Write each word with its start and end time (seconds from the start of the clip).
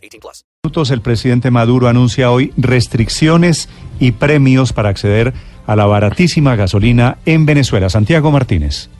18 0.00 0.20
plus. 0.20 0.90
El 0.90 1.00
presidente 1.00 1.50
Maduro 1.50 1.88
anuncia 1.88 2.30
hoy 2.30 2.52
restricciones 2.56 3.68
y 3.98 4.12
premios 4.12 4.72
para 4.72 4.88
acceder 4.88 5.32
a 5.66 5.76
la 5.76 5.86
baratísima 5.86 6.56
gasolina 6.56 7.18
en 7.26 7.46
Venezuela. 7.46 7.88
Santiago 7.88 8.30
Martínez. 8.30 8.90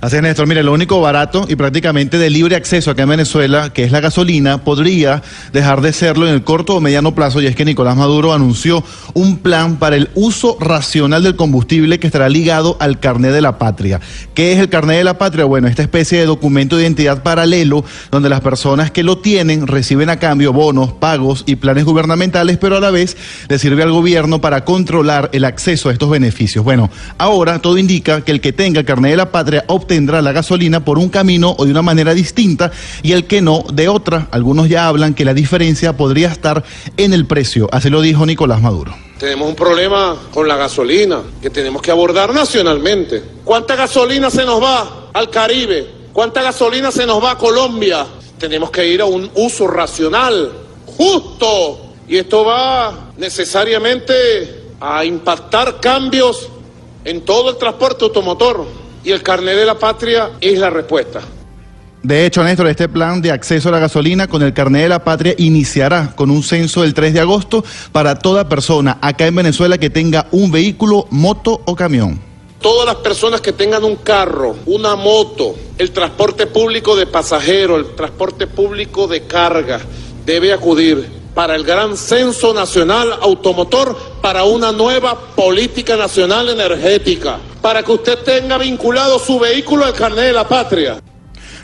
Así 0.00 0.16
es, 0.16 0.22
Néstor. 0.22 0.46
Mire, 0.46 0.62
lo 0.62 0.72
único 0.72 1.00
barato 1.00 1.46
y 1.48 1.56
prácticamente 1.56 2.18
de 2.18 2.28
libre 2.28 2.54
acceso 2.54 2.90
acá 2.90 3.04
en 3.04 3.08
Venezuela, 3.08 3.72
que 3.72 3.84
es 3.84 3.92
la 3.92 4.00
gasolina, 4.00 4.62
podría 4.62 5.22
dejar 5.52 5.80
de 5.80 5.92
serlo 5.92 6.28
en 6.28 6.34
el 6.34 6.44
corto 6.44 6.76
o 6.76 6.80
mediano 6.80 7.14
plazo, 7.14 7.40
y 7.40 7.46
es 7.46 7.56
que 7.56 7.64
Nicolás 7.64 7.96
Maduro 7.96 8.34
anunció 8.34 8.84
un 9.14 9.38
plan 9.38 9.76
para 9.76 9.96
el 9.96 10.10
uso 10.14 10.58
racional 10.60 11.22
del 11.22 11.36
combustible 11.36 11.98
que 11.98 12.08
estará 12.08 12.28
ligado 12.28 12.76
al 12.78 13.00
carnet 13.00 13.32
de 13.32 13.40
la 13.40 13.58
patria. 13.58 14.00
¿Qué 14.34 14.52
es 14.52 14.58
el 14.58 14.68
carnet 14.68 14.98
de 14.98 15.04
la 15.04 15.16
patria? 15.16 15.46
Bueno, 15.46 15.66
esta 15.66 15.82
especie 15.82 16.18
de 16.18 16.26
documento 16.26 16.76
de 16.76 16.82
identidad 16.82 17.22
paralelo 17.22 17.84
donde 18.10 18.28
las 18.28 18.42
personas 18.42 18.90
que 18.90 19.02
lo 19.02 19.18
tienen 19.18 19.66
reciben 19.66 20.10
a 20.10 20.18
cambio 20.18 20.52
bonos, 20.52 20.92
pagos 20.92 21.42
y 21.46 21.56
planes 21.56 21.84
gubernamentales, 21.84 22.58
pero 22.58 22.76
a 22.76 22.80
la 22.80 22.90
vez 22.90 23.16
le 23.48 23.58
sirve 23.58 23.82
al 23.82 23.92
gobierno 23.92 24.42
para 24.42 24.64
controlar 24.64 25.30
el 25.32 25.44
acceso 25.46 25.88
a 25.88 25.92
estos 25.92 26.10
beneficios. 26.10 26.64
Bueno, 26.64 26.90
ahora 27.16 27.60
todo 27.60 27.78
indica 27.78 28.20
que 28.20 28.32
el 28.32 28.42
que 28.42 28.52
tenga 28.52 28.80
el 28.80 28.86
carnet 28.86 29.12
de 29.12 29.16
la 29.16 29.32
patria 29.32 29.64
obtendrá 29.86 30.20
la 30.20 30.32
gasolina 30.32 30.84
por 30.84 30.98
un 30.98 31.08
camino 31.08 31.54
o 31.56 31.64
de 31.64 31.70
una 31.70 31.80
manera 31.80 32.12
distinta 32.12 32.72
y 33.04 33.12
el 33.12 33.26
que 33.28 33.40
no 33.40 33.64
de 33.72 33.88
otra. 33.88 34.26
Algunos 34.32 34.68
ya 34.68 34.88
hablan 34.88 35.14
que 35.14 35.24
la 35.24 35.32
diferencia 35.32 35.96
podría 35.96 36.26
estar 36.26 36.64
en 36.96 37.14
el 37.14 37.24
precio. 37.24 37.68
Así 37.70 37.88
lo 37.88 38.00
dijo 38.00 38.26
Nicolás 38.26 38.60
Maduro. 38.60 38.96
Tenemos 39.16 39.48
un 39.48 39.54
problema 39.54 40.16
con 40.34 40.48
la 40.48 40.56
gasolina 40.56 41.22
que 41.40 41.50
tenemos 41.50 41.80
que 41.82 41.92
abordar 41.92 42.34
nacionalmente. 42.34 43.22
¿Cuánta 43.44 43.76
gasolina 43.76 44.28
se 44.28 44.44
nos 44.44 44.60
va 44.60 45.10
al 45.12 45.30
Caribe? 45.30 45.86
¿Cuánta 46.12 46.42
gasolina 46.42 46.90
se 46.90 47.06
nos 47.06 47.22
va 47.22 47.32
a 47.32 47.38
Colombia? 47.38 48.04
Tenemos 48.38 48.72
que 48.72 48.88
ir 48.88 49.00
a 49.00 49.04
un 49.04 49.30
uso 49.36 49.68
racional, 49.68 50.50
justo. 50.84 51.92
Y 52.08 52.16
esto 52.16 52.44
va 52.44 53.10
necesariamente 53.16 54.64
a 54.80 55.04
impactar 55.04 55.78
cambios 55.80 56.48
en 57.04 57.20
todo 57.20 57.50
el 57.50 57.56
transporte 57.56 58.04
automotor 58.04 58.85
y 59.06 59.12
el 59.12 59.22
carnet 59.22 59.56
de 59.56 59.64
la 59.64 59.78
patria 59.78 60.32
es 60.40 60.58
la 60.58 60.68
respuesta. 60.68 61.20
De 62.02 62.26
hecho, 62.26 62.42
Néstor, 62.42 62.66
este 62.66 62.88
plan 62.88 63.22
de 63.22 63.30
acceso 63.30 63.68
a 63.68 63.72
la 63.72 63.78
gasolina 63.78 64.26
con 64.26 64.42
el 64.42 64.52
carnet 64.52 64.82
de 64.82 64.88
la 64.88 65.04
patria 65.04 65.32
iniciará 65.38 66.12
con 66.16 66.28
un 66.28 66.42
censo 66.42 66.82
el 66.82 66.92
3 66.92 67.14
de 67.14 67.20
agosto 67.20 67.64
para 67.92 68.18
toda 68.18 68.48
persona 68.48 68.98
acá 69.00 69.28
en 69.28 69.36
Venezuela 69.36 69.78
que 69.78 69.90
tenga 69.90 70.26
un 70.32 70.50
vehículo, 70.50 71.06
moto 71.10 71.62
o 71.66 71.76
camión. 71.76 72.20
Todas 72.60 72.84
las 72.84 72.96
personas 72.96 73.40
que 73.40 73.52
tengan 73.52 73.84
un 73.84 73.94
carro, 73.94 74.56
una 74.66 74.96
moto, 74.96 75.54
el 75.78 75.92
transporte 75.92 76.48
público 76.48 76.96
de 76.96 77.06
pasajeros, 77.06 77.78
el 77.78 77.94
transporte 77.94 78.48
público 78.48 79.06
de 79.06 79.22
carga, 79.22 79.80
debe 80.24 80.52
acudir 80.52 81.08
para 81.32 81.54
el 81.54 81.62
gran 81.62 81.96
censo 81.96 82.52
nacional 82.54 83.12
automotor, 83.20 83.96
para 84.20 84.44
una 84.44 84.72
nueva 84.72 85.16
política 85.36 85.94
nacional 85.94 86.48
energética, 86.48 87.38
para 87.66 87.82
que 87.82 87.90
usted 87.90 88.18
tenga 88.20 88.58
vinculado 88.58 89.18
su 89.18 89.40
vehículo 89.40 89.84
al 89.84 89.92
carnet 89.92 90.26
de 90.26 90.32
la 90.32 90.46
patria. 90.46 91.02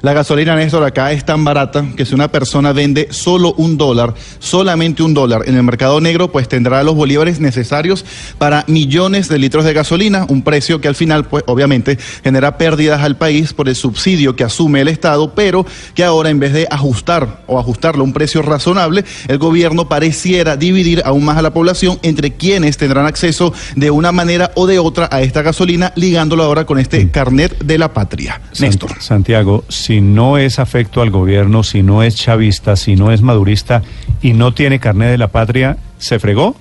La 0.02 0.14
gasolina, 0.14 0.56
Néstor, 0.56 0.82
acá 0.82 1.12
es 1.12 1.24
tan 1.24 1.44
barata 1.44 1.86
que 1.96 2.04
si 2.04 2.12
una 2.12 2.26
persona 2.26 2.72
vende 2.72 3.06
solo 3.12 3.54
un 3.56 3.78
dólar, 3.78 4.14
solamente 4.40 5.04
un 5.04 5.14
dólar 5.14 5.42
en 5.46 5.54
el 5.54 5.62
mercado 5.62 6.00
negro, 6.00 6.32
pues 6.32 6.48
tendrá 6.48 6.82
los 6.82 6.96
bolívares 6.96 7.38
necesarios 7.38 8.04
para 8.36 8.64
millones 8.66 9.28
de 9.28 9.38
litros 9.38 9.64
de 9.64 9.72
gasolina, 9.72 10.26
un 10.28 10.42
precio 10.42 10.80
que 10.80 10.88
al 10.88 10.96
final, 10.96 11.26
pues 11.26 11.44
obviamente, 11.46 11.98
genera 12.24 12.58
pérdidas 12.58 13.00
al 13.02 13.16
país 13.16 13.52
por 13.52 13.68
el 13.68 13.76
subsidio 13.76 14.34
que 14.34 14.42
asume 14.42 14.80
el 14.80 14.88
Estado, 14.88 15.36
pero 15.36 15.64
que 15.94 16.02
ahora 16.02 16.30
en 16.30 16.40
vez 16.40 16.52
de 16.52 16.66
ajustar 16.68 17.44
o 17.46 17.60
ajustarlo 17.60 18.00
a 18.00 18.04
un 18.04 18.12
precio 18.12 18.42
razonable, 18.42 19.04
el 19.28 19.38
gobierno 19.38 19.88
pareciera 19.88 20.56
dividir 20.56 21.02
aún 21.04 21.24
más 21.24 21.38
a 21.38 21.42
la 21.42 21.52
población 21.54 22.00
entre 22.02 22.32
quienes 22.32 22.76
tendrán 22.76 23.06
acceso 23.06 23.54
de 23.76 23.92
una 23.92 24.10
manera 24.10 24.50
o 24.56 24.66
de 24.66 24.80
otra 24.80 25.08
a 25.12 25.22
esta 25.22 25.42
gasolina, 25.42 25.92
ligándolo 25.94 26.42
ahora 26.42 26.66
con 26.66 26.80
este 26.80 27.08
carnet 27.12 27.56
de 27.60 27.78
la 27.78 27.92
patria. 27.92 28.40
Néstor. 28.58 29.00
Santiago, 29.00 29.64
si 29.68 29.91
no 30.00 30.38
es 30.38 30.58
afecto 30.58 31.02
al 31.02 31.10
gobierno, 31.10 31.62
si 31.62 31.82
no 31.82 32.02
es 32.02 32.16
chavista, 32.16 32.76
si 32.76 32.96
no 32.96 33.12
es 33.12 33.22
madurista 33.22 33.82
y 34.20 34.32
no 34.32 34.54
tiene 34.54 34.80
carnet 34.80 35.10
de 35.10 35.18
la 35.18 35.28
patria, 35.28 35.76
¿se 35.98 36.18
fregó? 36.18 36.56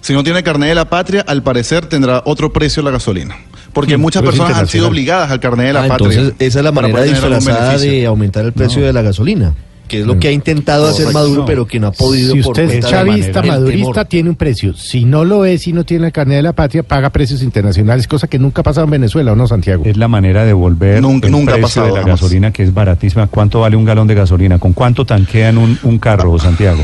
Si 0.00 0.12
no 0.12 0.22
tiene 0.22 0.42
carnet 0.42 0.70
de 0.70 0.74
la 0.74 0.88
patria, 0.88 1.24
al 1.26 1.42
parecer 1.42 1.86
tendrá 1.86 2.22
otro 2.24 2.52
precio 2.52 2.82
la 2.82 2.90
gasolina. 2.90 3.36
Porque 3.72 3.96
muchas 3.96 4.22
personas 4.22 4.56
han 4.56 4.68
sido 4.68 4.88
obligadas 4.88 5.30
al 5.30 5.40
carnet 5.40 5.66
de 5.66 5.72
la 5.74 5.84
ah, 5.84 5.88
patria. 5.88 6.08
Entonces, 6.08 6.34
esa 6.38 6.58
es 6.60 6.64
la 6.64 6.72
manera 6.72 7.02
disfrazada 7.02 7.76
de 7.76 8.06
aumentar 8.06 8.44
el 8.44 8.52
precio 8.52 8.82
de 8.82 8.92
la 8.92 9.02
gasolina 9.02 9.54
que 9.86 10.00
es 10.00 10.06
lo 10.06 10.18
que 10.18 10.28
ha 10.28 10.32
intentado 10.32 10.86
hacer 10.86 11.12
Maduro, 11.12 11.44
pero 11.44 11.66
que 11.66 11.80
no 11.80 11.88
ha 11.88 11.92
podido. 11.92 12.32
Si 12.32 12.40
usted 12.40 12.70
es 12.70 12.86
chavista, 12.86 13.42
madurista, 13.42 14.04
tiene 14.04 14.30
un 14.30 14.36
precio. 14.36 14.74
Si 14.74 15.04
no 15.04 15.24
lo 15.24 15.44
es 15.44 15.66
y 15.66 15.72
no 15.72 15.84
tiene 15.84 16.02
la 16.04 16.10
carnet 16.10 16.36
de 16.36 16.42
la 16.42 16.52
patria, 16.52 16.82
paga 16.82 17.10
precios 17.10 17.42
internacionales, 17.42 18.06
cosa 18.08 18.26
que 18.26 18.38
nunca 18.38 18.60
ha 18.60 18.64
pasado 18.64 18.84
en 18.84 18.90
Venezuela, 18.90 19.32
¿o 19.32 19.36
no, 19.36 19.46
Santiago? 19.46 19.84
Es 19.84 19.96
la 19.96 20.08
manera 20.08 20.44
de 20.44 20.52
volver 20.52 21.00
nunca, 21.00 21.26
el 21.28 21.60
precio 21.60 21.84
de 21.84 21.92
la 21.92 22.02
gasolina, 22.02 22.52
que 22.52 22.62
es 22.62 22.74
baratísima. 22.74 23.26
¿Cuánto 23.26 23.60
vale 23.60 23.76
un 23.76 23.84
galón 23.84 24.06
de 24.06 24.14
gasolina? 24.14 24.58
¿Con 24.58 24.72
cuánto 24.72 25.04
tanquean 25.04 25.58
un, 25.58 25.78
un 25.82 25.98
carro, 25.98 26.38
Santiago? 26.38 26.82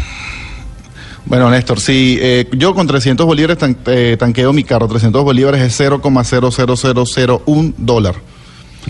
Bueno, 1.24 1.48
Néstor, 1.50 1.78
sí, 1.80 2.18
eh, 2.20 2.48
yo 2.52 2.74
con 2.74 2.86
300 2.86 3.24
bolívares 3.24 3.58
eh, 3.86 4.16
tanqueo 4.18 4.52
mi 4.52 4.64
carro. 4.64 4.88
300 4.88 5.22
bolívares 5.22 5.62
es 5.62 5.80
0,00001 5.80 7.74
dólar 7.78 8.31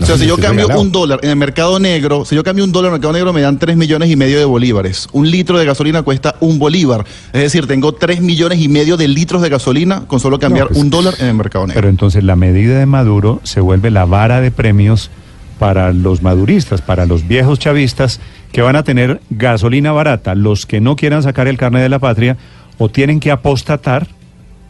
o 0.01 0.05
sea, 0.05 0.17
si 0.17 0.25
yo 0.25 0.37
cambio 0.37 0.67
un 0.79 0.91
dólar 0.91 1.19
en 1.21 1.29
el 1.29 1.35
mercado 1.35 1.79
negro, 1.79 2.25
si 2.25 2.35
yo 2.35 2.43
cambio 2.43 2.63
un 2.63 2.71
dólar 2.71 2.89
en 2.89 2.93
el 2.95 2.99
mercado 2.99 3.13
negro 3.13 3.33
me 3.33 3.41
dan 3.41 3.59
3 3.59 3.77
millones 3.77 4.09
y 4.09 4.15
medio 4.15 4.39
de 4.39 4.45
bolívares. 4.45 5.07
Un 5.11 5.29
litro 5.29 5.57
de 5.57 5.65
gasolina 5.65 6.01
cuesta 6.01 6.35
un 6.39 6.57
bolívar. 6.59 7.05
Es 7.31 7.41
decir, 7.41 7.67
tengo 7.67 7.93
3 7.93 8.21
millones 8.21 8.59
y 8.59 8.69
medio 8.69 8.97
de 8.97 9.07
litros 9.07 9.41
de 9.41 9.49
gasolina 9.49 10.05
con 10.07 10.19
solo 10.19 10.39
cambiar 10.39 10.69
pues, 10.69 10.79
un 10.79 10.89
dólar 10.89 11.13
en 11.19 11.27
el 11.27 11.35
mercado 11.35 11.67
negro. 11.67 11.79
Pero 11.79 11.89
entonces 11.89 12.23
la 12.23 12.35
medida 12.35 12.79
de 12.79 12.85
Maduro 12.85 13.39
se 13.43 13.59
vuelve 13.59 13.91
la 13.91 14.05
vara 14.05 14.41
de 14.41 14.51
premios 14.51 15.11
para 15.59 15.93
los 15.93 16.21
maduristas, 16.21 16.81
para 16.81 17.05
los 17.05 17.27
viejos 17.27 17.59
chavistas 17.59 18.19
que 18.51 18.61
van 18.61 18.75
a 18.75 18.83
tener 18.83 19.21
gasolina 19.29 19.91
barata. 19.91 20.35
Los 20.35 20.65
que 20.65 20.81
no 20.81 20.95
quieran 20.95 21.23
sacar 21.23 21.47
el 21.47 21.57
carnet 21.57 21.83
de 21.83 21.89
la 21.89 21.99
patria 21.99 22.37
o 22.77 22.89
tienen 22.89 23.19
que 23.19 23.31
apostatar 23.31 24.07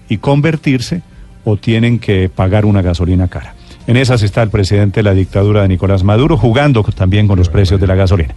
y 0.09 0.17
convertirse 0.17 1.01
o 1.45 1.57
tienen 1.57 1.99
que 1.99 2.29
pagar 2.29 2.65
una 2.65 2.81
gasolina 2.81 3.27
cara. 3.27 3.55
En 3.85 3.97
esas 3.97 4.23
está 4.23 4.41
el 4.41 4.49
presidente 4.49 5.01
de 5.01 5.03
la 5.03 5.13
dictadura 5.13 5.63
de 5.63 5.67
Nicolás 5.67 6.03
Maduro, 6.03 6.37
jugando 6.37 6.83
también 6.83 7.27
con 7.27 7.37
los 7.37 7.49
precios 7.49 7.81
de 7.81 7.87
la 7.87 7.95
gasolina. 7.95 8.33